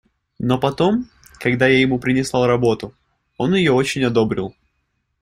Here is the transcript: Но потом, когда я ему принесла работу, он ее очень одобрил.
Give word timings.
Но 0.39 0.57
потом, 0.57 1.05
когда 1.37 1.67
я 1.67 1.77
ему 1.79 1.99
принесла 1.99 2.47
работу, 2.47 2.91
он 3.37 3.53
ее 3.53 3.71
очень 3.71 4.03
одобрил. 4.03 4.55